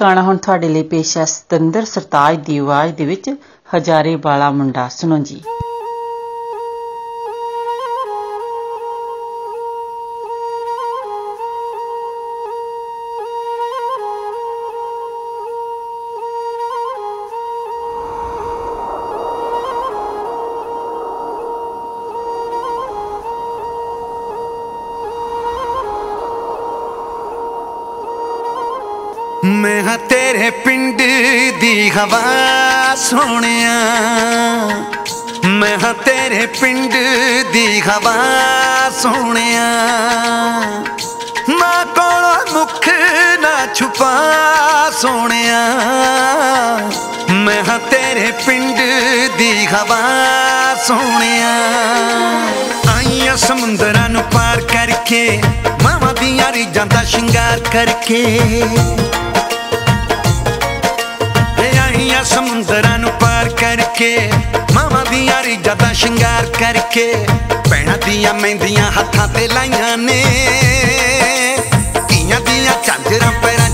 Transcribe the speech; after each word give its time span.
ਗਾਣਾ 0.00 0.22
ਹੁਣ 0.22 0.36
ਤੁਹਾਡੇ 0.36 0.68
ਲਈ 0.68 0.82
ਪੇਸ਼ 0.82 1.18
ਹੈ 1.18 1.24
ਸਤਿੰਦਰ 1.24 1.84
ਸਰਤਾਜ 1.84 2.46
ਦੀ 2.46 2.58
ਆਵਾਜ਼ 2.58 2.94
ਦੇ 2.94 3.04
ਵਿੱਚ 3.04 3.34
ਹਜ਼ਾਰੇ 3.76 4.16
ਵਾਲਾ 4.16 4.50
ਮੁੰਡਾ। 4.50 4.88
ਸੁਣੋ 4.88 5.18
ਜੀ। 5.18 5.42
ਤੇਰੇ 30.48 30.60
ਪਿੰਡ 30.64 31.02
ਦੀ 31.60 31.90
ਹਵਾ 31.90 32.20
ਸੋਹਣਿਆ। 32.96 33.72
ਮੈਂ 35.44 35.78
ਹਾਂ 35.84 35.94
ਤੇਰੇ 35.94 36.46
ਪਿੰਡ 36.46 36.92
ਦੀ 37.52 37.80
ਹਵਾ 37.80 38.14
ਸੋਹਣਿਆ। 39.02 39.66
ਨਾ 41.48 41.84
ਕੋਲ 41.84 42.52
ਮੁਖ 42.52 42.88
ਨਾ 43.40 43.74
ਛੁਪਾ 43.74 44.14
ਸੋਹਣਿਆ। 45.02 45.60
ਮੈਂ 47.30 47.64
ਹਾਂ 47.68 47.78
ਤੇਰੇ 47.78 48.32
ਪਿੰਡ 48.46 48.76
ਦੀ 49.38 49.66
ਹਵਾ 49.66 50.00
ਸੋਹਣਿਆ। 50.86 51.54
ਆਈਆਂ 52.96 53.36
ਸਮੁੰਦਰਾਂ 53.36 54.08
ਨੂੰ 54.08 54.22
ਪਾਰ 54.22 54.60
ਕਰਕੇ, 54.60 55.42
ਮਾਵਾਂ 55.82 56.14
ਦੀਆਂ 56.14 56.52
ਰੀਜਾਂ 56.52 56.86
ਦਾ 56.86 57.04
ਸ਼ਿੰਗਾਰ 57.04 57.60
ਕਰਕੇ। 57.72 58.40
ਸਮੁੰਦਰਾਂ 62.38 62.98
ਨੂੰ 62.98 63.10
ਪਾਰ 63.10 63.48
ਕਰਕੇ, 63.60 64.30
ਮਾਵਾਂ 64.74 65.04
ਦੀਆਂ 65.04 65.42
ਰੀਜਾਂ 65.42 65.74
ਦਾ 65.76 65.92
ਸ਼ਿੰਗਾਰ 65.92 66.46
ਕਰਕੇ 66.58 67.06
ਪੈਣਾ 67.70 67.96
ਦੀਆਂ 67.96 68.34
ਮਹਿੰਦੀਆਂ 68.34 68.90
ਹੱਥਾਂ 68.92 69.26
ਤੇ 69.28 69.46
ਲਾਈਆਂ 69.48 69.96
ਨੇ। 69.98 70.22
ਕੀਆਂ 72.08 72.40
ਦੀਆਂ 72.40 72.74
ਚਾਂਜਰਾਂ 72.84 73.32
ਪੈਰਾਂ 73.42 73.68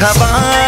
खबर 0.00 0.59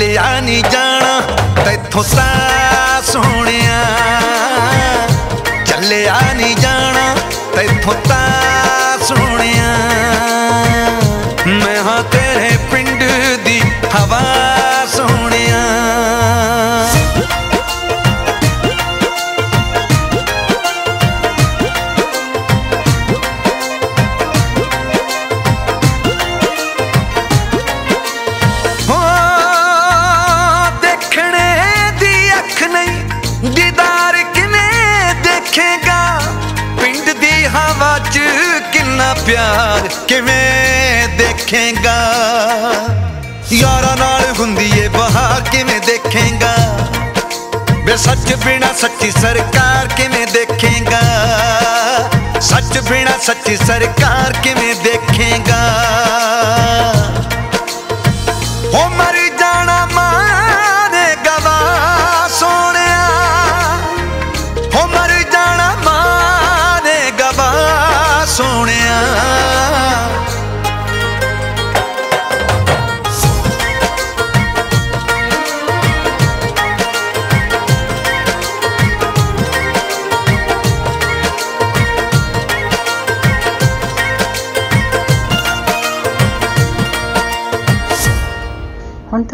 ਭੁੱਲਿਆ 0.00 0.40
ਨਹੀਂ 0.40 0.62
ਜਾਣਾ 0.64 1.20
ਤੈਥੋਂ 1.64 2.02
ਤਾਂ 2.16 3.02
ਸੋਹਣਿਆ। 3.02 3.80
ਚੱਲਿਆ 5.66 6.20
ਨਹੀਂ 6.34 6.56
ਜਾਣਾ 6.56 7.14
ਤੈਥੋਂ 7.56 7.94
ਤਾਂ 8.08 9.04
ਸੋਹਣਿਆ। 9.04 9.99
सच 48.00 48.32
बिना 48.44 48.72
सच्ची 48.72 49.10
सरकार 49.12 49.86
किमें 49.96 50.26
देखेगा? 50.32 51.00
सच 52.40 52.78
बिना 52.88 53.16
सच्ची 53.18 53.56
सरकार 53.56 54.32
किमें 54.44 54.82
देखेगा? 54.82 55.60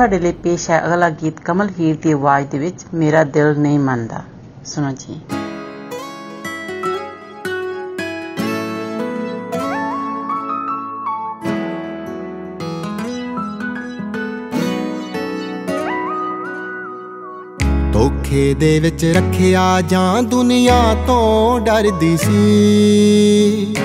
ਤੁਹਾਡੇ 0.06 0.24
ਲਈ 0.24 0.32
ਪੇਸ਼ 0.32 0.70
ਹੈ 0.70 0.86
ਅਗਲਾ 0.86 1.08
ਗੀਤ 1.10 1.40
ਕਮਲ 1.40 1.68
ਹੀਰ 1.80 1.96
ਦੀ 2.02 2.12
ਆਵਾਜ਼ 2.12 2.46
ਦੇ 2.46 2.58
ਵਿੱਚ, 2.58 2.82
ਮੇਰਾ 2.94 3.24
ਦਿਲ 3.24 3.58
ਨਹੀਂ 3.58 3.78
ਮੰਨਦਾ। 3.78 4.22
ਸੁਣੋ 4.64 4.90
ਜੀ। 4.90 5.20
ਧੋਖੇ 17.92 18.54
ਦੇ 18.54 18.78
ਵਿੱਚ 18.80 19.04
ਰੱਖਿਆ 19.04 19.80
ਜਾਂ 19.80 20.22
ਦੁਨੀਆ 20.22 20.80
ਤੋਂ 21.06 21.60
ਡਰਦੀ 21.60 22.16
ਸੀ। 22.16 23.76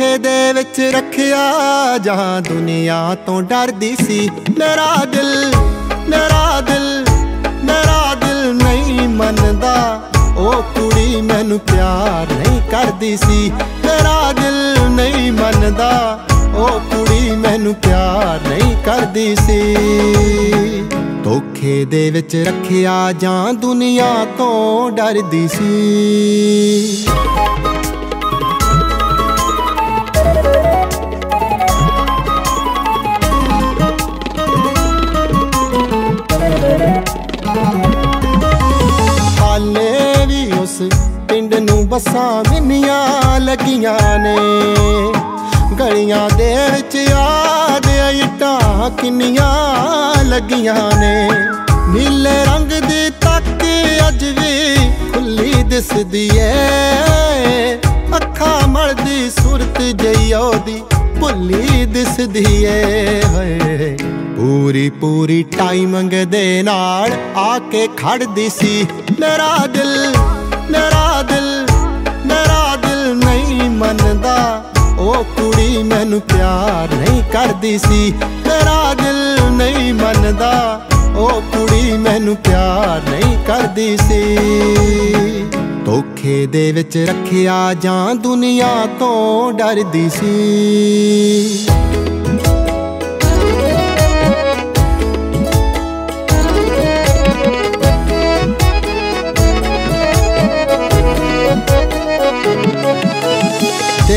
ਧੋਖੇ 0.00 0.18
ਦੇ 0.18 0.52
ਵਿੱਚ 0.52 0.80
ਰੱਖਿਆ 0.80 1.38
ਜਾਂ 1.98 2.40
ਦੁਨੀਆ 2.40 3.16
ਤੋਂ 3.26 3.42
ਡਰਦੀ 3.42 3.96
ਸੀ। 3.96 4.30
ਮੇਰਾ 4.58 4.94
ਦਿਲ 5.04 5.52
ਮੇਰਾ 6.08 6.60
ਦਿਲ 6.60 7.04
ਮੇਰਾ 7.64 8.14
ਦਿਲ 8.14 8.54
ਨਹੀਂ 8.54 9.08
ਮੰਨਦਾ। 9.08 10.02
ਉਹ 10.36 10.62
ਕੁੜੀ 10.62 11.20
ਮੈਨੂੰ 11.20 11.58
ਪਿਆਰ 11.58 12.32
ਨਹੀਂ 12.32 12.60
ਕਰਦੀ 12.70 13.16
ਸੀ। 13.16 13.52
ਮੇਰਾ 13.84 14.32
ਦਿਲ 14.32 14.88
ਨਹੀਂ 14.88 15.32
ਮੰਨਦਾ। 15.32 16.20
ਉਹ 16.56 16.80
ਕੁੜੀ 16.80 17.30
ਮੈਨੂੰ 17.36 17.74
ਪਿਆਰ 17.74 18.48
ਨਹੀਂ 18.48 18.74
ਕਰਦੀ 18.84 19.34
ਸੀ। 19.36 19.74
ਧੋਖੇ 21.24 21.84
ਦੇ 21.84 22.10
ਵਿੱਚ 22.10 22.36
ਰੱਖਿਆ 22.36 23.12
ਜਾਂ 23.12 23.54
ਦੁਨੀਆ 23.54 24.26
ਤੋਂ 24.38 24.90
ਡਰਦੀ 24.90 25.48
ਸੀ। 25.48 27.06
ਬੱਸਾਂ 41.90 42.42
ਮਿੰਨੀਆਂ 42.50 43.40
ਲੱਗੀਆਂ 43.40 44.18
ਨੇ। 44.18 44.36
ਗਲੀਆਂ 45.78 46.28
ਦੇ 46.38 46.54
ਵਿੱਚ 46.70 46.94
ਯਾਦ 46.94 47.86
ਇਟਾਂ 48.10 48.90
ਕਿੰਨੀਆਂ 48.90 50.24
ਲੱਗੀਆਂ 50.24 50.74
ਨੇ। 50.98 51.30
ਨੀਲੇ 51.88 52.44
ਰੰਗ 52.44 52.72
ਦੀ 52.82 53.10
ਤੱਕ 53.20 53.64
ਅੱਜ 54.08 54.24
ਵੀ 54.38 54.76
ਖੁੱਲੀ 55.14 55.62
ਦਿਸਦੀ 55.62 56.28
ਏ। 56.36 56.52
ਅੱਖਾਂ 58.16 58.68
ਮਲਦੀ 58.68 59.30
ਸੁਰਤ 59.30 59.80
ਜਈ 59.82 60.32
ਉਹਦੀ, 60.32 60.82
ਭੁੱਲੀ 61.20 61.84
ਦਿਸਦੀ 61.86 62.62
ਏ। 62.64 63.22
ਹੋਏ, 63.26 63.96
ਪੂਰੀ 64.36 64.88
ਪੂਰੀ 64.90 65.42
ਟਾਈਮਿੰਗ 65.58 66.10
ਦੇ 66.10 66.62
ਨਾਲ 66.62 67.12
ਆ 67.36 67.58
ਕੇ 67.72 67.86
ਖੜਦੀ 67.96 68.48
ਸੀ। 68.48 68.86
ਮੇਰਾ 69.20 69.56
ਦਿਲ 69.66 70.14
ਮੇਰਾ 70.70 71.22
ਦਿਲ 71.22 71.22
ਮੇਰਾ 71.22 71.22
ਦਿਲ 71.22 71.48
ਨਹੀਂ 71.48 71.49
ਮੰਨਦਾ, 73.80 74.64
ਉਹ 74.98 75.24
ਕੁੜੀ 75.24 75.82
ਮੈਨੂੰ 75.82 76.20
ਪਿਆਰ 76.20 76.94
ਨਹੀਂ 76.94 77.22
ਕਰਦੀ 77.32 77.78
ਸੀ। 77.78 78.12
ਮੇਰਾ 78.46 78.94
ਦਿਲ 78.94 79.50
ਨਹੀਂ 79.50 79.94
ਮੰਨਦਾ, 79.94 80.80
ਉਹ 81.16 81.40
ਕੁੜੀ 81.42 81.96
ਮੈਨੂੰ 81.98 82.36
ਪਿਆਰ 82.36 83.08
ਨਹੀਂ 83.10 83.36
ਕਰਦੀ 83.44 83.96
ਸੀ। 83.96 84.36
ਧੋਖੇ 85.84 86.46
ਦੇ 86.46 86.72
ਵਿੱਚ 86.72 86.96
ਰੱਖਿਆ 86.98 87.74
ਜਾਂ 87.74 88.14
ਦੁਨੀਆ 88.14 88.86
ਤੋਂ 88.98 89.52
ਡਰਦੀ 89.52 90.08
ਸੀ। 90.10 91.66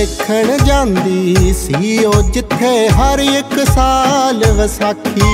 ਦੇਖਣ 0.04 0.58
ਜਾਂਦੀ 0.58 1.54
ਸੀ 1.54 2.06
ਉਹ 2.06 2.22
ਜਿੱਥੇ 2.22 2.90
ਹਰ 2.90 3.20
ਇੱਕ 3.20 3.54
ਸਾਲ 3.74 4.44
ਵਿਸਾਖੀ। 4.52 5.30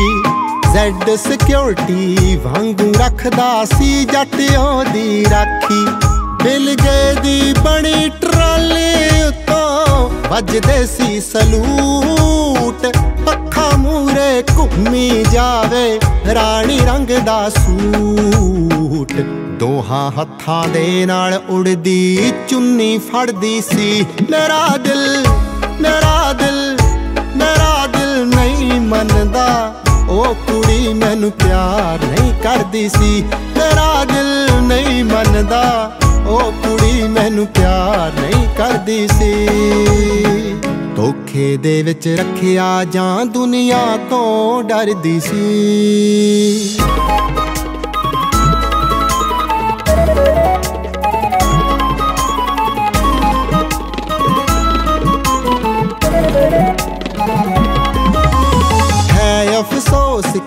ਜ਼ੈਡ 0.74 1.10
ਸਿਕਿਉਰਿਟੀ 1.16 2.36
ਵਾਂਗੂ 2.36 2.92
ਰੱਖਦਾ 3.00 3.66
ਸੀ 3.66 4.06
ਜੱਟ 4.06 4.36
ਉਹਦੀ 4.60 5.26
ਰਾਖੀ। 5.32 5.86
ਬਿਲ 6.44 6.76
ਗਏ 6.84 7.16
ਦੀ 7.24 7.54
ਬਣੀ 7.54 8.10
ਟਰਾਲੀ 8.22 9.22
ਉੱਤੋਂ 9.28 10.10
ਵੱਜਦੇ 10.30 10.86
ਸੀ 10.86 11.22
ਸਲੂਟ। 11.22 12.88
ਪੱਖਾ 13.26 13.70
ਮੂਰੇ 13.78 14.44
ਘੁੰਮੀ 14.58 15.26
ਜਾਵੇ 15.32 16.00
ਰਾਣੀ 16.34 16.80
ਰੰਗ 16.80 17.18
ਦਾ 17.26 17.50
ਸੂਟ। 17.50 19.14
ਦੋਹਾਂ 19.60 20.22
ਹੱਥਾਂ 20.22 20.68
ਦੇ 20.68 21.06
ਨਾਲ 21.06 21.42
ਉੜਦੀ, 21.50 22.34
ਚੁੰਨੀ 22.48 22.98
ਫੜਦੀ 22.98 23.62
ਸੀ। 23.62 24.06
ਮੇਰਾ 24.32 24.78
ਦਿਲ 24.78 25.26
ਮੇਰਾ 25.82 26.34
ਦਿਲ 26.34 26.78
ਮੇਰਾ 27.38 27.88
ਦਿਲ 27.88 28.26
ਨਹੀਂ 28.26 28.82
ਮੰਨਦਾ। 28.82 29.76
ਉਹ 30.10 30.36
ਕੁੜੀ 30.36 30.94
ਮੈਨੂੰ 30.94 31.32
ਪਿਆਰ 31.32 32.06
ਨਹੀਂ 32.06 32.34
ਕਰਦੀ 32.42 32.90
ਸੀ। 32.90 33.24
ਮੇਰਾ 33.58 34.06
ਦਿਲ 34.06 34.62
ਨਹੀਂ 34.62 35.04
ਮੰਨਦਾ। 35.04 35.98
ਉਹ 36.28 36.52
ਕੁੜੀ 36.52 37.04
ਮੈਨੂੰ 37.04 37.48
ਪਿਆਰ 37.48 38.12
ਨਹੀਂ 38.22 38.48
ਕਰਦੀ 38.58 39.08
ਸੀ। 39.08 39.48
ਧੋਖੇ 40.96 41.58
ਦੇ 41.58 41.84
ਵਿੱਚ 41.84 42.08
ਰੱਖਿਆ 42.08 42.84
ਜਾਂ 42.84 43.26
ਦੁਨੀਆ 43.26 43.98
ਤੋਂ 44.10 44.64
ਡਰਦੀ 44.64 45.20
ਸੀ। 45.20 46.80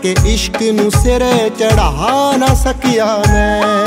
ਕਿ 0.02 0.14
ਇਸ਼ਕ 0.26 0.62
ਨੂੰ 0.62 0.90
ਸਿਰੇ 0.90 1.50
ਚੜਾ 1.58 2.36
ਨਾ 2.36 2.46
ਸਕਿਆ 2.54 3.06
ਮੈਂ। 3.28 3.86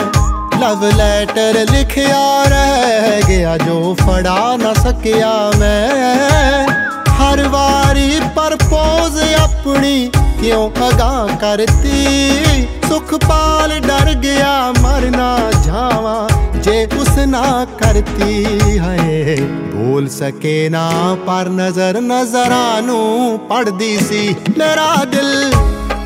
ਲਵ 0.60 0.86
ਲੈਟਰ 0.98 1.65
ਲਿਖਿਆ 1.72 2.43
ਰਹਿ 2.43 3.22
ਗਿਆ 3.27 3.57
ਜੋ 3.57 3.95
ਫੜਾ 3.95 4.57
ਨਾ 4.57 4.74
ਸਕਿਆ 4.74 5.51
ਮੈਂ। 5.57 6.67
ਹਰ 7.12 7.48
ਵਾਰੀ 7.48 8.19
ਪਰਪੋਜ਼ 8.36 9.34
ਆਪਣੀ 9.34 10.12
ਕਿਉਂ 10.41 10.69
ਅਗਾ 10.69 11.27
ਕਰਤੀ? 11.41 12.67
ਸੁਖਪਾਲ 12.89 13.79
ਡਰ 13.79 14.13
ਗਿਆ 14.13 14.74
ਮਰ 14.81 15.01
ਨਾ 15.01 15.38
ਜਾਵਾਂ 15.65 16.29
ਜੇ 16.60 16.88
ਉਸ 16.98 17.17
ਨਾ 17.17 17.65
ਕਰਤੀ। 17.79 18.45
ਹੈ 18.79 19.36
ਬੋਲ 19.75 20.07
ਸਕੇ 20.10 20.69
ਨਾ 20.69 20.91
ਪਰ 21.27 21.50
ਨਜ਼ਰ 21.50 22.01
ਨਜ਼ਰਾਂ 22.01 22.81
ਨੂੰ 22.81 23.39
ਪੜਦੀ 23.39 23.98
ਸੀ। 23.98 24.36
ਮੇਰਾ 24.57 25.05
ਦਿਲ 25.05 25.51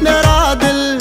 ਮੇਰਾ 0.03 0.55
ਦਿਲ 0.55 0.99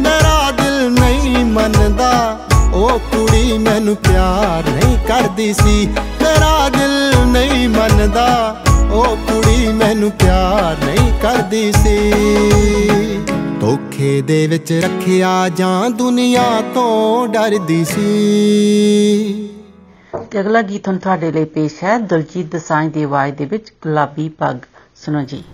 ਮੇਰਾ 0.00 0.50
ਦਿਲ 0.50 0.90
ਨਹੀਂ 0.90 1.44
ਮੰਨਦਾ। 1.44 2.40
ਉਹ 2.74 2.98
ਕੁੜੀ 2.98 3.58
ਮੈਨੂੰ 3.58 3.96
ਪਿਆਰ 3.96 4.68
ਨਹੀਂ 4.68 4.98
ਕਰਦੀ 5.06 5.52
ਸੀ। 5.52 5.86
ਮੇਰਾ 5.96 6.68
ਦਿਲ 6.68 7.26
ਨਹੀਂ 7.26 7.68
ਮੰਨਦਾ। 7.68 8.56
ਉਹ 8.92 9.16
ਕੁੜੀ 9.16 9.72
ਮੈਨੂੰ 9.72 10.10
ਪਿਆਰ 10.10 10.84
ਨਹੀਂ 10.84 11.12
ਕਰਦੀ 11.18 11.72
ਸੀ। 11.72 12.12
ਧੋਖੇ 13.60 14.22
ਦੇ 14.22 14.46
ਵਿੱਚ 14.46 14.72
ਰੱਖਿਆ 14.72 15.48
ਜਾਂ 15.48 15.90
ਦੁਨੀਆ 15.90 16.62
ਤੋਂ 16.74 17.28
ਡਰਦੀ 17.28 17.84
ਸੀ। 17.84 18.02
ਤੇ 20.30 20.40
ਅਗਲਾ 20.40 20.62
ਗੀਤ 20.62 20.88
ਹੁਣ 20.88 20.96
ਤੁਹਾਡੇ 20.96 21.32
ਲਈ 21.32 21.44
ਪੇਸ਼ 21.44 21.84
ਹੈ, 21.84 21.98
ਦਲਜੀਤ 21.98 22.56
ਦਸਾਂਝ 22.56 22.92
ਦੀ 22.92 23.02
ਆਵਾਜ਼ 23.02 23.34
ਦੇ 23.34 23.44
ਵਿੱਚ 23.44 23.72
ਗੁਲਾਬੀ 23.82 24.28
ਪੱਗ। 24.28 24.56
ਸੁਣੋ 24.96 25.22
ਜੀ। 25.22 25.44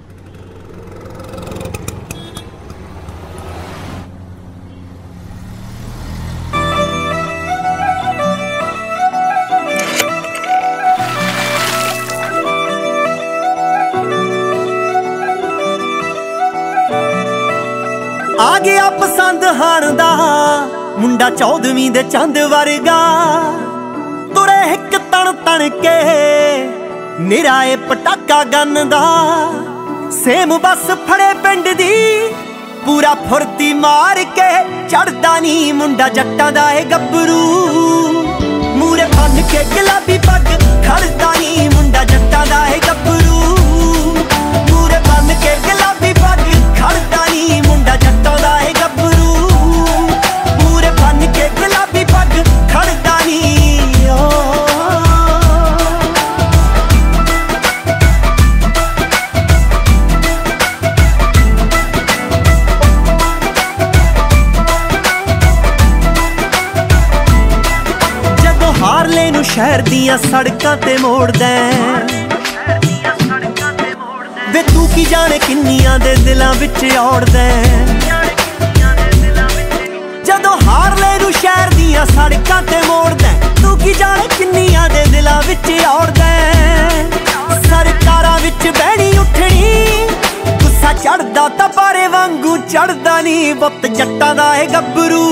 ਮੁੰਡਾ 21.19 21.37
14ਵੀਂ 21.39 21.91
ਦੇ 21.91 22.03
ਚੰਦ 22.05 22.37
ਵਰਗਾ। 22.51 22.97
ਤੁਰੇ 24.35 24.59
ਇੱਕ 24.73 24.97
ਤਣ 25.13 25.31
ਤਣ 25.47 25.69
ਕੇ 25.81 25.95
ਨਿਰਾਏ 27.21 27.75
ਪਟਾਕਾ 27.89 28.43
ਗੰਨ 28.53 28.89
ਦਾ 28.89 29.01
ਸੇਮ 30.15 30.57
ਬਸ 30.59 30.85
ਫੜੇ 31.09 31.33
ਪਿੰਡ 31.43 31.69
ਦੀ, 31.79 31.97
ਪੂਰਾ 32.85 33.15
ਫੁਰਤੀ 33.25 33.73
ਮਾਰ 33.75 34.23
ਕੇ 34.37 34.49
ਚੜਦਾ 34.91 35.39
ਨਹੀਂ 35.39 35.75
ਮੁੰਡਾ 35.75 36.09
ਜੱਟਾਂ 36.09 36.51
ਦਾ 36.53 36.71
ਏ 36.73 36.85
ਗੱਭਰੂ। 36.93 37.43
ਮੂਰੇ 38.77 39.07
ਬੰਨ 39.17 39.43
ਕੇ 39.51 39.65
ਗਲਾਬੀ 39.77 40.19
ਪੱਗ 40.27 40.47
ਖੜਦਾ 40.87 41.33
ਨਹੀਂ 41.33 41.69
ਮੁੰਡਾ 41.71 42.05
ਜੱਟਾਂ 42.05 42.47
ਦਾ 42.47 42.67
ਏ 42.69 42.79
ਗੱਭਰੂ। 42.87 43.41
ਮੂਰੇ 44.71 44.99
ਬੰਨ 45.09 45.35
ਕੇ 45.43 45.57
ਗਲਾਬੀ 45.67 46.13
ਪੱਗ 46.21 46.47
ਖੜਦਾ 46.81 47.25
ਨਹੀਂ 47.25 47.63
ਮੁੰਡਾ 47.63 47.97
ਜੱਟਾਂ 47.97 48.39
ਦਾ 48.39 48.48
ਸ਼ਹਿਰ 69.79 69.89
ਦੀਆਂ 69.89 70.17
ਸੜਕਾਂ 70.19 70.77
ਤੇ 70.77 70.97
ਮੋੜਦਾ 70.99 71.49
ਵੇ 74.53 74.63
ਤੂੰ 74.65 74.87
ਕੀ 74.95 75.05
ਜਾਣੇ 75.05 75.39
ਕਿੰਨੀਆਂ 75.39 75.99
ਦੇ 75.99 76.15
ਦਿਲਾਂ 76.17 76.53
ਵਿੱਚ 76.55 76.85
ਔੜਦਾ 76.99 77.45
ਜਦੋਂ 80.25 80.57
ਹਾਰ 80.63 80.97
ਲੈ 80.99 81.19
ਰੂ 81.19 81.31
ਸ਼ਹਿਰ 81.31 81.75
ਦੀਆਂ 81.75 82.07
ਸੜਕਾਂ 82.07 82.63
ਤੇ 82.63 82.81
ਮੋੜਦਾ 82.87 83.33
ਤੂੰ 83.63 83.77
ਕੀ 83.79 83.95
ਜਾਣੇ 83.95 84.29
ਕਿੰਨੀਆਂ 84.39 84.89
ਦੇ 84.89 85.05
ਦਿਲਾਂ 85.13 85.41
ਵਿੱਚ 85.43 85.71
ਔੜਦਾ 85.89 86.27
ਸਰਕਾਰਾਂ 87.69 88.39
ਵਿੱਚ 88.41 88.69
ਬਹਿਣੀ 88.69 89.11
ਉੱਠਣੀ, 89.19 90.09
ਗੁੱਸਾ 90.63 90.93
ਚੜਦਾ 90.95 91.49
ਤਾਂ 91.59 91.69
ਪਾਰੇ 91.69 92.07
ਵਾਂਗੂ 92.09 92.57
ਚੜਦਾ 92.73 93.21
ਨਹੀਂ, 93.21 93.55
ਵਕਤ 93.55 93.87
ਜੱਟਾਂ 93.89 94.35
ਦਾ 94.35 94.55
ਏ 94.57 94.67
ਗੱਭਰੂ। 94.67 95.25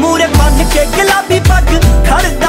ਮੂਰੇ 0.00 0.26
ਬੰਨ 0.38 0.64
ਕੇ 0.74 0.84
ਗੁਲਾਬੀ 0.96 1.38
ਪੱਗ 1.48 1.68
ਖੜਦਾ 2.08 2.41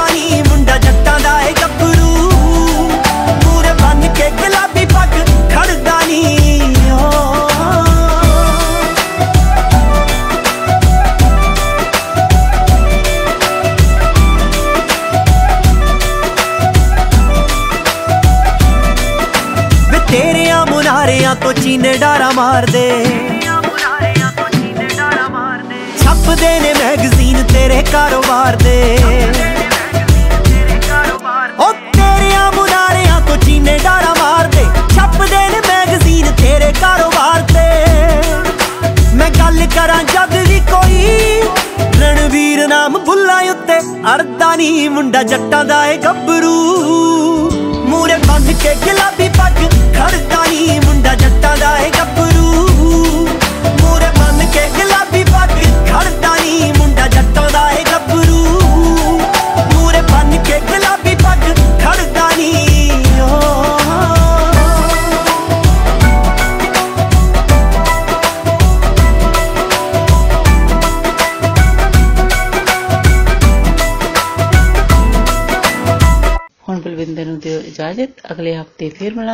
ਜੱਟਾਂ 45.33 45.65
ਦਾ 45.65 45.82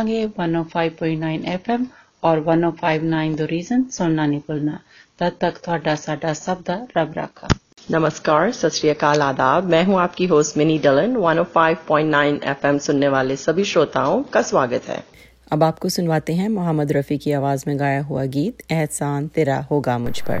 ਮਿਲਾਂਗੇ 0.00 0.24
105.9 0.24 1.38
FM 1.54 1.84
ਔਰ 2.22 2.40
1059 2.48 3.34
ਦ 3.36 3.46
ਰੀਜ਼ਨ 3.50 3.82
ਸੁਣਨਾ 3.90 4.26
ਨਹੀਂ 4.26 4.40
ਭੁੱਲਣਾ 4.46 4.78
ਤਦ 5.18 5.32
ਤੱਕ 5.40 5.58
ਤੁਹਾਡਾ 5.58 5.94
ਸਾਡਾ 5.96 6.32
ਸਭ 6.34 6.62
ਦਾ 6.66 6.80
ਰੱਬ 6.96 7.14
ਰਾਖਾ 7.16 7.48
नमस्कार 7.88 8.48
सत 8.52 8.74
श्री 8.76 8.88
अकाल 8.90 9.20
आदाब 9.24 9.66
मैं 9.72 9.80
हूं 9.84 9.98
आपकी 9.98 10.26
होस्ट 10.30 10.56
मिनी 10.60 10.78
डलन 10.86 11.12
105.9 11.24 12.32
एफएम 12.52 12.80
सुनने 12.80 13.10
वाले 13.10 13.36
सभी 13.38 13.66
श्रोताओं 13.66 14.16
का 14.30 14.42
स्वागत 14.48 14.88
है 14.88 14.98
अब 15.50 15.64
आपको 15.64 15.92
सुनवाते 15.96 16.36
हैं 16.38 16.48
मोहम्मद 16.50 16.96
रफ़ी 16.96 17.18
की 17.20 17.36
आवाज़ 17.38 17.64
में 17.68 17.78
गाया 17.78 18.02
हुआ 18.08 18.26
गीत 18.34 18.66
एहसान 18.72 19.30
तेरा 19.38 19.62
होगा 19.70 19.98
मुझ 20.00 20.16
पर 20.22 20.40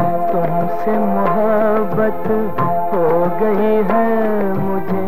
तुमसे 0.31 0.97
मोहब्बत 0.97 2.27
हो 2.91 3.07
गई 3.41 3.73
है 3.89 4.09
मुझे। 4.59 5.03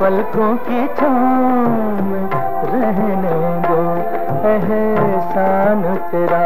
पलकों 0.00 0.56
की 0.56 0.86
छाँव 0.86 2.02
में 2.04 2.26
रहने 2.72 3.36
दो, 3.68 3.80
एहसान 4.48 5.82
तेरा 6.10 6.44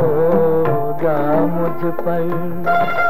होगा 0.00 1.16
मुझ 1.46 1.94
पर। 1.94 3.09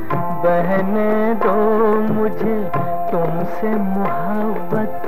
बहने 0.51 1.33
दो 1.33 1.53
मुझे। 2.13 2.71
तुमसे 3.11 3.67
मोहब्बत 3.67 5.07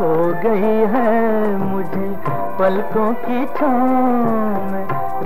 हो 0.00 0.12
गई 0.42 0.78
है 0.94 1.56
मुझे। 1.56 2.16
पलकों 2.58 3.12
की 3.14 3.46
छाँव 3.46 4.72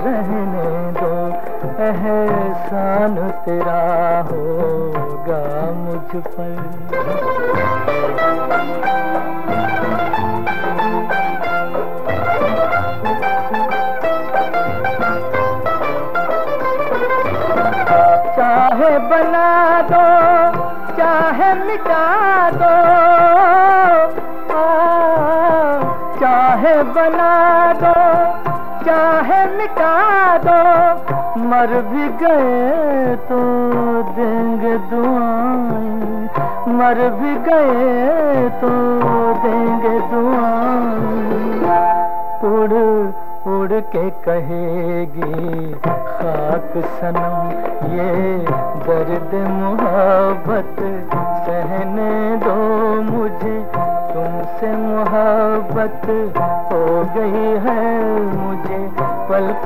रहने 0.05 0.91
दो। 1.01 1.13
एहसान 1.83 3.29
तेरा 3.45 4.27
होगा 4.31 5.71
मुझ 5.71 6.23
पर। 6.25 6.93
ललका 29.63 30.37
दो। 30.37 31.39
मर 31.39 31.67
भी 31.67 32.07
गए 32.07 33.15
तो 33.15 33.39
देंगे 34.03 34.77
दुआएँ। 34.77 36.29
मर 36.77 37.09
भी 37.09 37.35
गए 37.35 38.49
तो 38.49 38.69
देंगे 39.33 39.99
दुआएँ। 39.99 41.43
उड़ 42.43 43.13
उड़ 43.47 43.81
के 43.81 44.09
कहेगी, 44.09 45.71
खाक 45.73 46.73
सनम, 46.77 47.35
ये 47.93 48.37
दर्द 48.87 49.31
मोहब्बत, 49.49 50.75
सहने 51.45 52.37
दो 52.37 52.55
मुझे, 53.01 53.71
तुमसे 54.13 54.77
मोहब्बत 54.77 56.01
हो 56.71 56.85
गई 57.15 57.69
है 57.69 57.92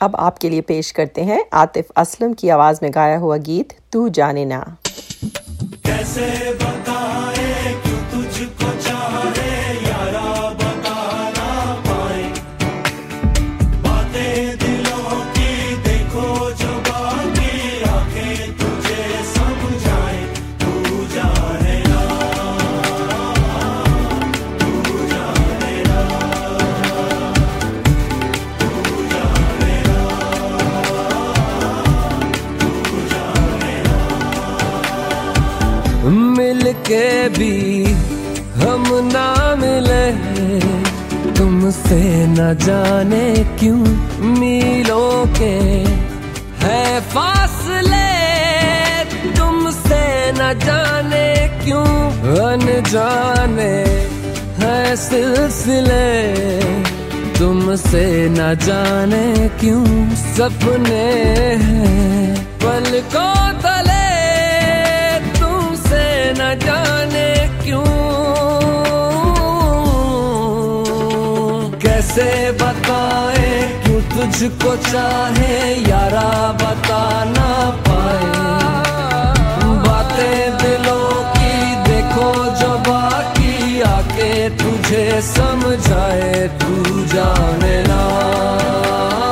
अब 0.00 0.16
आपके 0.16 0.48
लिए 0.50 0.60
पेश 0.60 0.90
करते 0.90 1.20
हैं 1.20 1.44
आतिफ 1.52 1.90
असलम 1.96 2.32
की 2.32 2.48
आवाज़ 2.48 2.78
में 2.82 2.90
गाया 2.94 3.18
हुआ 3.18 3.36
गीत, 3.36 3.72
तू 3.92 4.08
जाने 4.08 4.44
ना। 4.44 4.76
कैसे 5.86 6.57
सिलसिले, 55.68 57.38
तुमसे 57.38 58.04
न 58.28 58.54
जाने 58.64 59.48
क्यों 59.60 59.84
सपने 60.16 61.08
पल 62.62 62.88
को 63.14 63.28
तले, 63.64 64.06
तुमसे 65.38 66.04
न 66.32 66.54
जाने 66.64 67.28
क्यों? 67.64 67.84
कैसे 71.84 72.28
बताए, 72.62 73.52
क्यों 73.84 74.00
तुझको 74.14 74.76
चाहे? 74.90 75.58
यारा 75.90 76.30
बताना 76.62 77.48
तुझे 84.48 85.20
समझाए 85.22 86.48
तू 86.48 87.04
जाने 87.04 87.82
ना। 87.82 89.27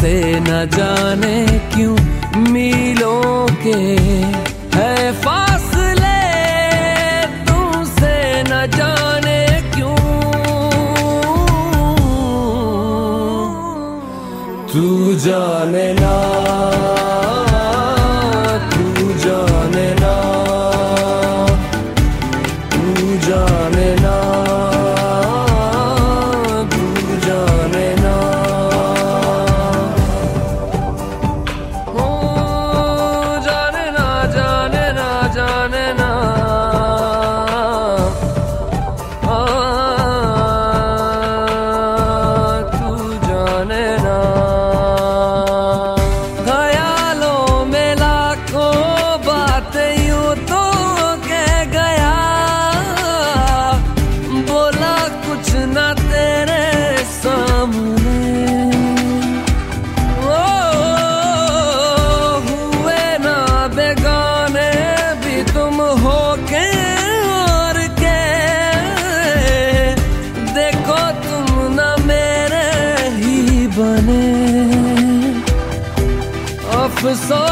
से 0.00 0.14
न 0.40 0.64
जाने 0.76 1.36
क्यों 1.74 1.96
मिलों 2.52 3.46
के 3.64 4.39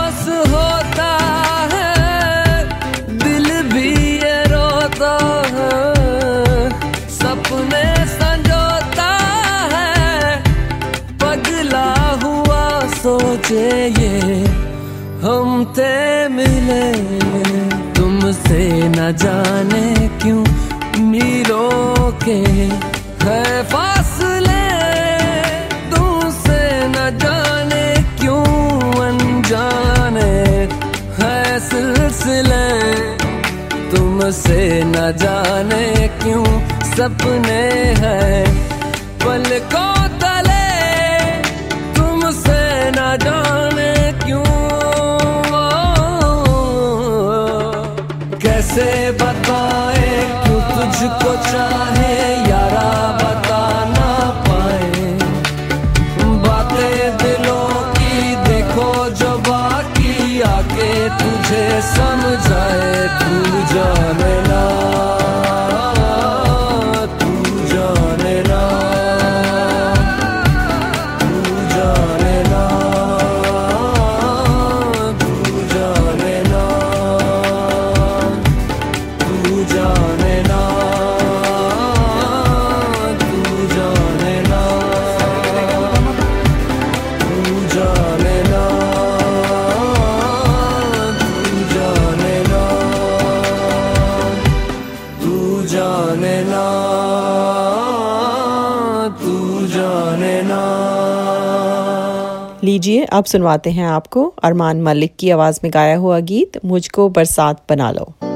अफसोस 0.08 0.50
होता 0.50 1.08
है, 1.72 1.88
दिल 3.22 3.46
भी 3.72 3.88
ये 4.16 4.36
रोता 4.52 5.10
है। 5.56 5.72
सपने 7.16 7.82
संजोता 8.12 9.10
है, 9.72 9.90
पगला 11.22 11.90
हुआ 12.24 12.64
सोचे 12.96 13.66
ये, 14.00 14.38
हम 15.26 15.64
थे 15.78 15.94
मिले। 16.36 16.86
तुमसे 17.92 18.62
न 18.88 19.12
जाने 19.24 19.86
क्यों 20.22 20.44
मीलों 21.10 22.12
के 22.24 22.40
है 23.26 23.44
फासले, 23.72 24.64
तुमसे 25.92 26.60
न 26.88 27.10
जाने 27.24 27.86
क्यों 28.20 28.44
अनजाने 29.06 29.97
सिलसिले। 31.78 32.68
तुमसे 33.90 34.82
न 34.84 34.92
जाने 34.92 36.08
क्यों 36.22 36.46
सपने 36.90 37.62
हैं। 38.02 38.40
पलकों 39.22 39.94
तले, 40.22 40.66
तुमसे 41.96 42.60
न 42.90 43.16
जाने 43.24 43.92
क्यों? 44.24 44.44
कैसे 48.38 48.88
बताए 49.12 50.10
क्यों 50.42 50.60
तुझको 50.74 51.32
चाहे 51.52 51.97
Jason 61.48 62.17
अब 103.12 103.24
सुनवाते 103.24 103.70
हैं 103.70 103.86
आपको 103.86 104.26
अरमान 104.42 104.82
मलिक 104.82 105.16
की 105.18 105.30
आवाज़ 105.30 105.60
में 105.64 105.70
गाया 105.74 105.96
हुआ 105.96 106.20
गीत, 106.20 106.64
मुझको 106.64 107.08
बरसात 107.08 107.64
बना 107.70 107.90
लो। 107.90 108.27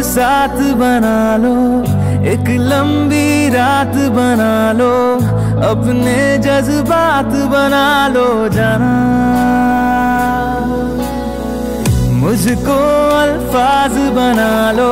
बरसात 0.00 0.56
बना 0.80 1.16
लो, 1.36 1.56
एक 2.24 2.46
लंबी 2.60 3.48
रात 3.48 3.96
बना 4.14 4.52
लो, 4.72 4.92
अपने 5.68 6.14
जज्बात 6.38 7.34
बना 7.52 7.88
लो 8.08 8.24
जाना। 8.48 8.92
मुझको 12.22 12.78
अल्फाज 13.18 13.98
बना 14.16 14.48
लो, 14.72 14.88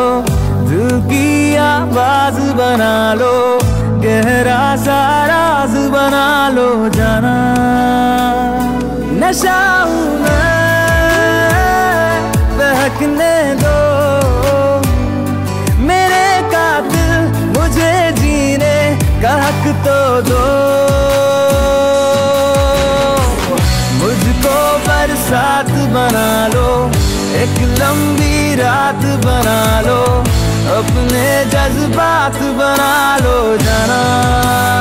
दिल 0.68 1.00
की 1.08 1.24
आवाज़ 1.62 2.40
बना 2.60 2.92
लो, 3.14 3.32
गहरा 4.04 4.60
सा 4.84 5.00
राज 5.32 5.80
बना 5.88 6.28
लो 6.50 6.68
जाना। 6.98 7.34
नशा 9.18 9.58
मैं, 10.22 10.52
बहकने 12.60 13.34
दो। 13.64 13.77
तो 19.84 19.98
दो। 20.20 20.42
मुझको 23.98 24.56
बरसात 24.88 25.70
बना 25.94 26.30
लो, 26.46 26.68
एक 27.34 27.56
लंबी 27.80 28.54
रात 28.54 29.04
बना 29.24 29.60
लो, 29.80 30.00
अपने 30.78 31.26
जज्बात 31.44 32.38
बना 32.58 32.94
लो, 33.16 33.38
जाना। 33.56 34.77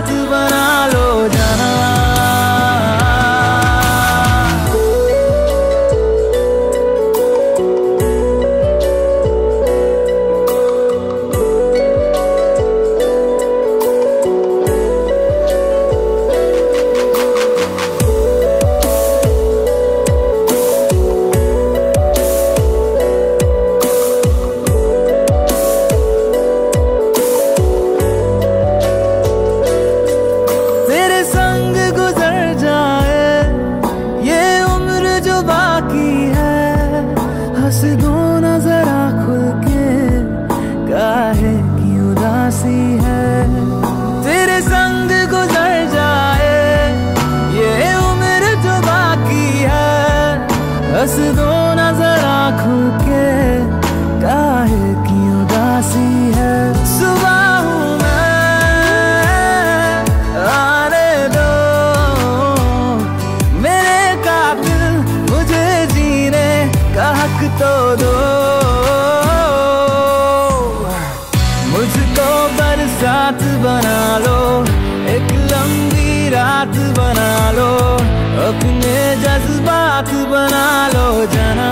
जज्बात 0.00 0.08
बना 0.30 0.66
लो 0.92 0.99
रात 76.61 76.77
बना 76.97 77.51
लो, 77.51 77.69
अपने 78.47 78.97
जज्बात 79.21 80.09
बना 80.31 80.65
लो 80.93 81.05
जना। 81.25 81.69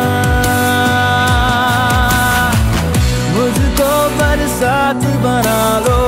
मुझको 3.35 3.91
बरसात 4.17 5.05
बना 5.25 5.59
लो, 5.85 5.99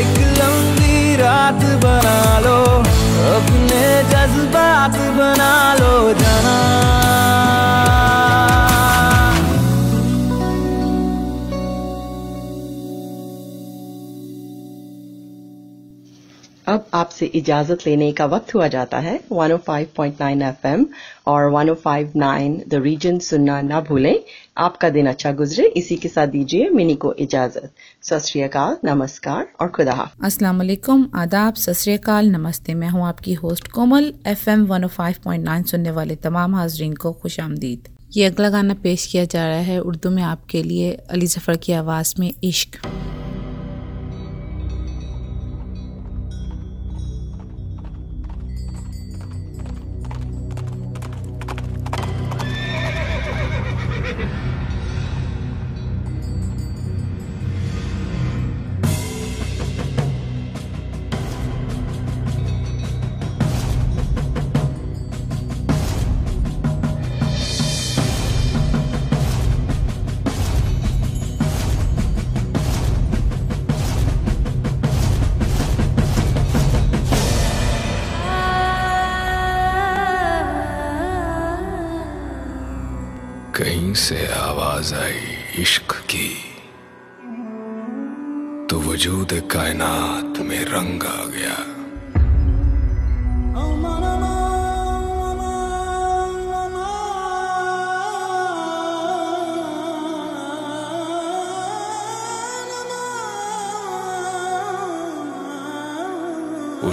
एक 0.00 0.14
लंबी 0.38 1.16
रात 1.16 1.64
बना 1.84 2.18
लो, 2.46 2.58
अपने 3.34 3.82
जज्बात 4.12 4.98
बना 5.18 5.52
लो 5.74 5.94
जना। 6.22 7.03
अब 16.74 16.86
आपसे 16.94 17.26
इजाज़त 17.38 17.86
लेने 17.86 18.10
का 18.12 18.24
वक्त 18.26 18.54
हुआ 18.54 18.66
जाता 18.68 18.98
है। 18.98 19.18
105.9 19.32 20.42
एफएम 20.42 20.86
और 21.26 21.50
105.9 21.52 22.56
द 22.68 22.80
रीजन 22.84 23.18
सुनना 23.18 23.60
ना 23.62 23.80
भूलें। 23.80 24.16
आपका 24.58 24.88
दिन 24.90 25.06
अच्छा 25.06 25.32
गुजरे। 25.32 25.66
इसी 25.76 25.96
के 25.96 26.08
साथ 26.08 26.26
दीजिए 26.26 26.68
मिनी 26.70 26.94
को 26.94 27.12
इजाज़त। 27.18 27.70
सत 28.02 28.80
नमस्कार 28.84 29.46
और 29.60 29.68
खुदा 29.68 30.10
अस्सलाम 30.24 30.58
वालेकुम 30.58 31.08
आदाब। 31.16 31.54
सत 31.58 32.10
नमस्ते। 32.10 32.74
मैं 32.74 32.88
हूँ 32.88 33.06
आपकी 33.06 33.34
होस्ट 33.34 33.68
कोमल। 33.68 34.12
एफएम 34.26 34.66
105.9 34.68 35.64
सुनने 35.66 35.90
वाले 35.90 36.16
तमाम 36.26 36.54
हाजरीन 36.54 36.94
को 36.96 37.12
खुश 37.12 37.40
आमदीद। 37.40 37.88
ये 38.16 38.24
अगला 38.24 38.50
गाना 38.50 38.74
पेश 38.82 39.06
किया 39.06 39.24
जा 39.26 39.46
रहा 39.46 39.60
है 39.62 39.78
उर्दू 39.82 40.10
में 40.10 40.22
आपके 40.24 40.62
लिए 40.62 40.92
अली 41.10 41.26
ज़फ़र 41.28 41.56
की 41.56 41.72
आवाज़ 41.74 42.14
में 42.18 42.32
इश्क। 42.44 42.86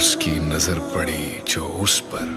उसकी 0.01 0.31
नज़र 0.31 0.79
पड़ी 0.93 1.23
जो 1.47 1.65
उस 1.83 1.99
पर 2.11 2.29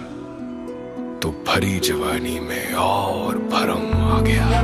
तो 1.22 1.28
भरी 1.46 1.78
जवानी 1.80 2.38
में 2.40 2.74
और 2.74 3.38
भरम 3.52 3.86
आ 3.96 4.18
गया। 4.20 4.60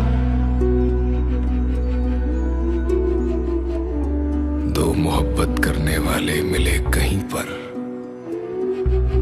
दो 4.76 4.92
मोहब्बत 4.92 5.64
करने 5.64 5.96
वाले 5.98 6.40
मिले 6.42 6.78
कहीं 6.90 7.20
पर 7.34 7.48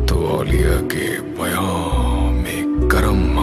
तो 0.08 0.26
औलिया 0.38 0.76
के 0.94 1.08
बयान 1.38 2.34
में 2.42 2.88
करम 2.90 3.37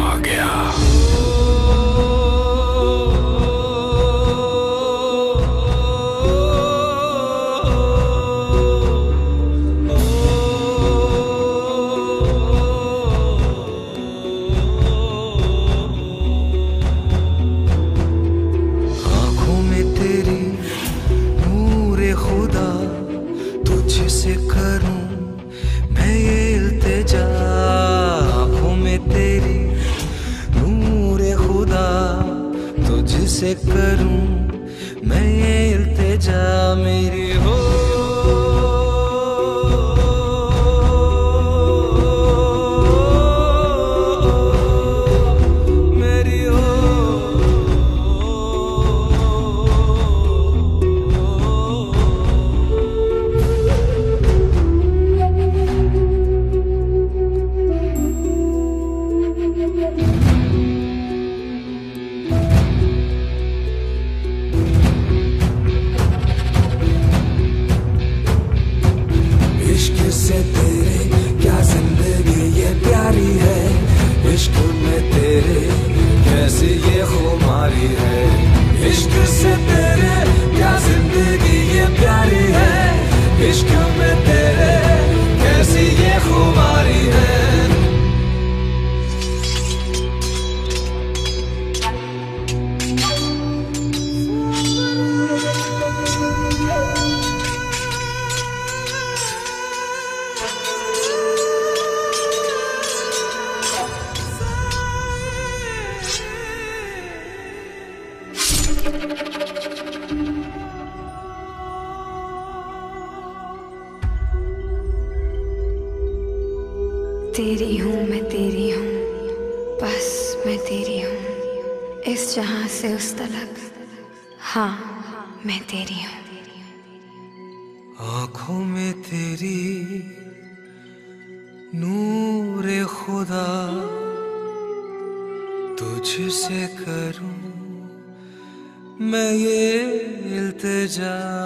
جَاءَ 140.97 141.44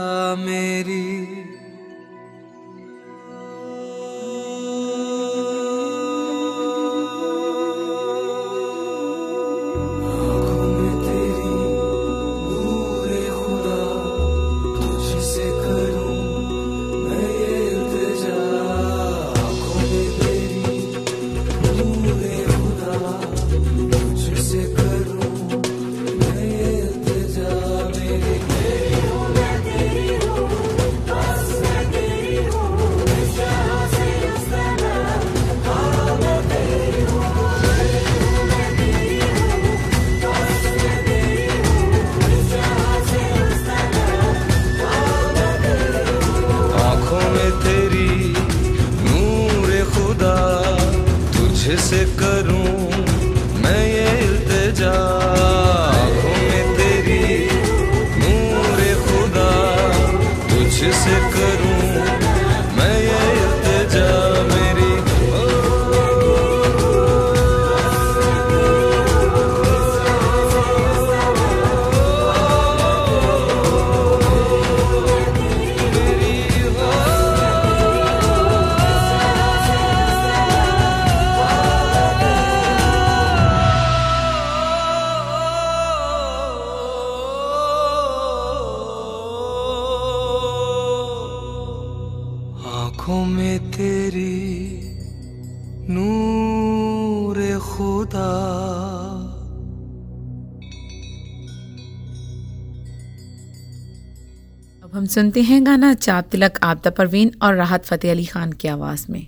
सुनते 105.10 105.41
हैं 105.41 105.66
गाना 105.66 105.93
चाप 105.93 106.28
तिलक, 106.32 106.60
आपदा 106.64 106.89
परवीन 106.91 107.32
और 107.41 107.55
राहत 107.55 107.86
फतेह 107.86 108.12
अली 108.12 108.26
खान 108.26 108.51
की 108.51 108.68
आवाज़ 108.68 109.05
में। 109.10 109.26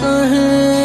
सकते 0.00 0.36
हैं 0.36 0.77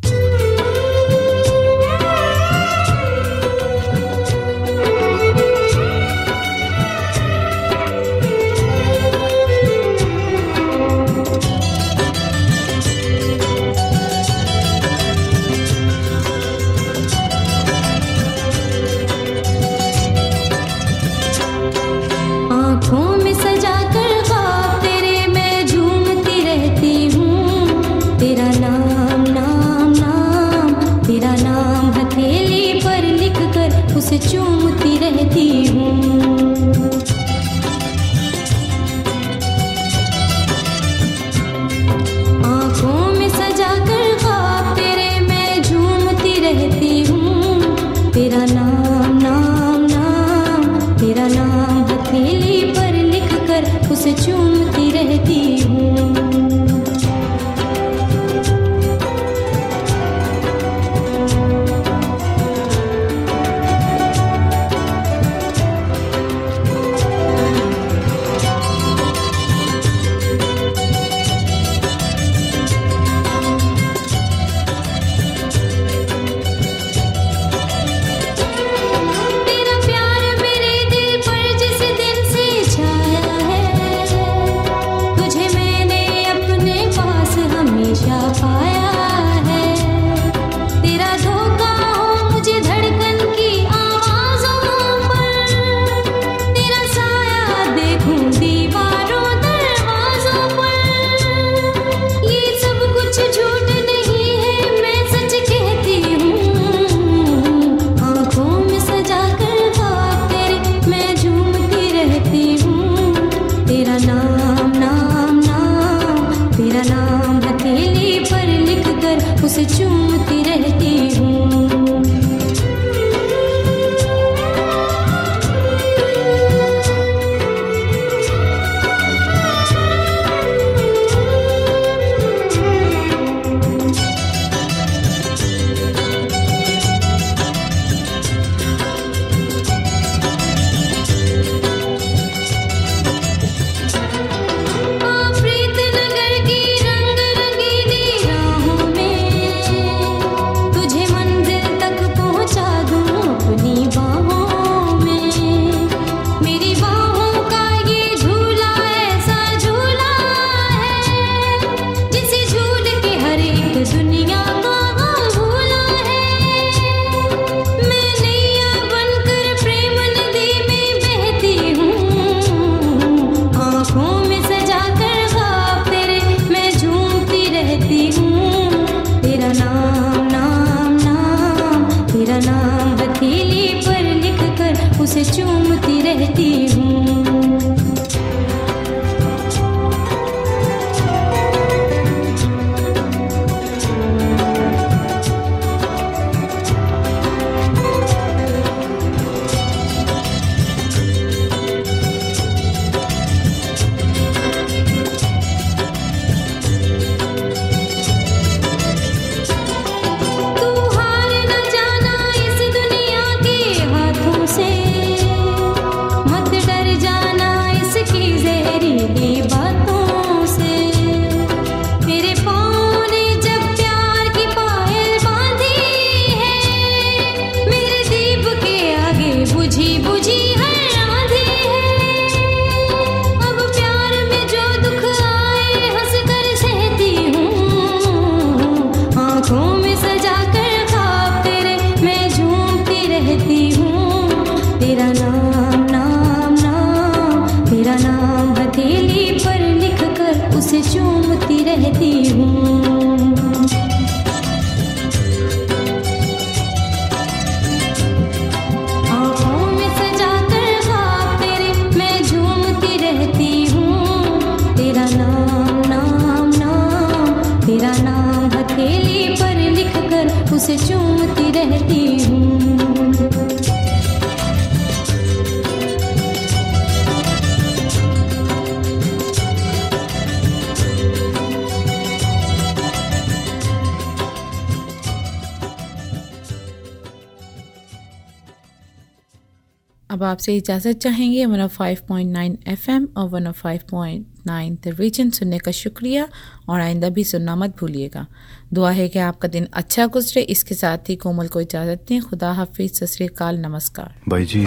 आपसे 290.31 290.55
इजाज़त 290.57 290.97
चाहेंगे। 290.97 291.45
One 291.45 291.61
of 291.61 291.71
five 291.71 291.97
point 292.07 292.31
nine 292.33 292.57
FM 292.67 292.91
M 292.91 293.07
और 293.17 293.29
one 293.29 293.47
of 293.47 293.59
five 293.59 293.79
point 293.91 294.25
nine 294.47 294.77
the 294.85 294.95
region 294.99 295.29
सुनने 295.29 295.57
का 295.57 295.71
शुक्रिया 295.71 296.27
और 296.69 296.81
आइंदा 296.81 297.09
भी 297.09 297.23
सुनना 297.23 297.55
मत 297.55 297.77
भूलिएगा। 297.79 298.25
दुआ 298.73 298.91
है 298.91 299.07
कि 299.09 299.19
आपका 299.19 299.47
दिन 299.47 299.67
अच्छा 299.73 300.05
गुजरे। 300.07 300.41
इसके 300.41 300.75
साथ 300.75 301.09
ही 301.09 301.15
कोमल 301.15 301.47
को 301.47 301.61
इजाज़त 301.61 302.05
दें। 302.09 302.21
खुदा 302.21 302.51
हाफिज। 302.51 303.03
सतरीकाल 303.03 303.57
नमस्कार। 303.57 304.15
भाई 304.29 304.45
जी 304.45 304.65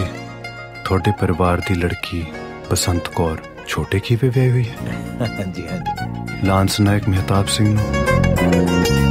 थोड़े 0.91 1.12
परिवार 1.12 1.61
की 1.61 1.75
लड़की 1.75 2.23
बसंत 2.71 3.07
कौर 3.07 3.43
छोटे 3.69 4.01
की 4.01 4.17
भी 4.17 4.29
हुई 4.29 4.65
है? 4.65 4.97
जी 5.53 5.62
हाँ 5.62 5.81
जी। 5.81 6.47
लांस 6.47 6.81
नायक 6.81 7.09
मेहताब 7.09 7.47
सिंह 7.47 9.04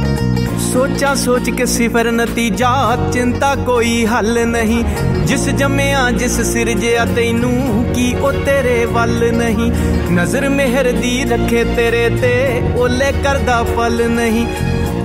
ਸੋਚਾਂ 0.72 1.14
ਸੋਚ 1.14 1.50
ਕੇ 1.50 1.66
ਸਿਫਰ 1.66 2.10
ਨਤੀਜਾ, 2.12 2.96
ਚਿੰਤਾ 3.12 3.54
ਕੋਈ 3.54 4.06
ਹੱਲ 4.06 4.46
ਨਹੀਂ। 4.46 4.84
ਜਿਸ 5.24 5.48
ਜੰਮਿਆ, 5.48 6.10
ਜਿਸ 6.10 6.40
ਸਿਰਜਿਆ, 6.40 7.04
ਤੈਨੂੰ 7.04 7.84
ਕੀ 7.94 8.14
ਉਹ 8.14 8.32
ਤੇਰੇ 8.32 8.84
ਵੱਲ 8.84 9.32
ਨਹੀਂ। 9.32 9.70
ਨਜ਼ਰ 10.12 10.48
ਮਿਹਰ 10.48 10.92
ਦੀ 10.92 11.24
ਰੱਖੇ 11.24 11.64
ਤੇਰੇ 11.64 12.08
ਤੇ 12.08 12.62
ਓਲੇ 12.76 13.12
ਕਰਦਾ 13.24 13.62
ਫਲ 13.62 14.10
ਨਹੀਂ। 14.10 14.46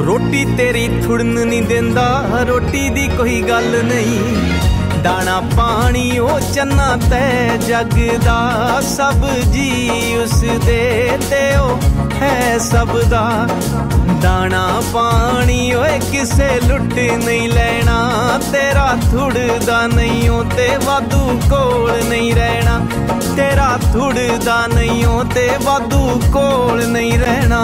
ਰੋਟੀ 0.05 0.45
ਤੇਰੀ 0.57 0.89
ਥੁੜਨ 1.03 1.25
ਨਹੀਂ 1.25 1.61
ਦਿੰਦਾ, 1.63 2.23
ਰੋਟੀ 2.47 2.89
ਦੀ 2.89 3.07
ਕੋਈ 3.17 3.41
ਗੱਲ 3.41 3.83
ਨਹੀਂ। 3.83 4.19
ਦਾਣਾ 5.03 5.41
ਪਾਣੀ 5.57 6.19
ਉਹ 6.19 6.39
ਚੰਨਾ 6.53 6.97
ਤੈ 7.09 7.57
ਜਗ 7.67 7.99
ਦਾ 8.25 8.81
ਸਭ 8.81 9.29
ਜੀ 9.51 9.99
ਉਸ 10.23 10.41
ਦੇ 10.65 11.09
ਤੇ 11.29 11.55
ਉਹ 11.57 11.79
ਹੈ 12.21 12.57
ਸਭ 12.57 12.99
ਦਾ। 13.09 13.47
ਦਾਣਾ 14.21 14.81
ਪਾਣੀ 14.93 15.73
ਓਏ, 15.73 15.99
ਕਿਸੇ 15.99 16.49
ਲੁੱਟ 16.67 16.93
ਨਹੀਂ 17.25 17.49
ਲੈਣਾ। 17.49 18.39
ਤੇਰਾ 18.51 18.97
ਥੁੜਦਾ 19.11 19.87
ਨਹੀਂ 19.87 20.29
ਓ 20.29 20.43
ਤੇ 20.43 20.69
ਵਾਧੂ 20.85 21.39
ਕੋਲ 21.49 22.03
ਨਹੀਂ 22.09 22.35
ਰਹਿਣਾ। 22.35 22.81
ਤੇਰਾ 23.35 23.79
ਥੁੜਦਾ 23.93 24.67
ਨਹੀਂ 24.67 25.05
ਓ 25.05 25.23
ਤੇ 25.23 25.49
ਵਾਧੂ 25.63 26.21
ਕੋਲ 26.33 26.87
ਨਹੀਂ 26.87 27.19
ਰਹਿਣਾ। 27.19 27.59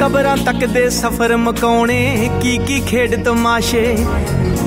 ਕਬਰਾਂ 0.00 0.36
ਤੱਕ 0.36 0.64
ਦੇ 0.66 0.90
ਸਫ਼ਰ 0.90 1.36
ਮਕਾਉਣੇ 1.36 2.30
ਕੀ 2.42 2.58
ਕੀ 2.58 2.80
ਖੇਡ 2.80 3.24
ਤਮਾਸ਼ੇ। 3.24 4.06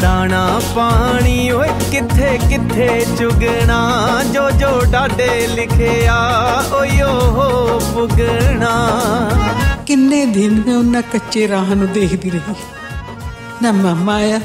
ਦਾਣਾ 0.00 0.60
ਪਾਣੀ, 0.76 1.50
ਓਏ 1.50 1.68
ਕਿੱਥੇ 1.90 2.38
ਕਿੱਥੇ 2.48 3.06
ਚੁਗਣਾ? 3.18 3.78
ਜੋ 4.34 4.50
ਜੋ 4.50 4.80
ਡਾਡੇ 4.84 5.46
ਲਿਖਿਆ 5.46 6.16
ਓਯੋ 6.72 7.08
ਹੋ 7.08 7.78
ਪੁਗਣਾ। 7.94 8.72
ਕਿੰਨੇ 9.86 10.26
ਦਿਨ 10.26 10.62
ਮੈਂ 10.66 10.76
ਉਹਨਾਂ 10.76 11.02
ਕੱਚੇ 11.02 11.48
ਰਾਹ 11.48 11.74
ਨੂੰ 11.74 11.92
ਦੇਖਦੀ 11.92 12.30
ਰਹੀ। 12.30 12.54
ਨਾ 13.62 13.72
ਮਾਮਾ 13.72 14.14
ਆਇਆ, 14.14 14.40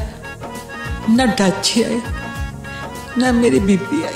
ਨਾ 1.09 1.25
ਡਾਚੀ 1.25 1.83
ਆਇਆ 1.83 1.99
ਨਾ 3.17 3.31
ਮੇਰੀ 3.31 3.59
ਬੀਬੀ 3.59 4.03
ਆਈ। 4.03 4.13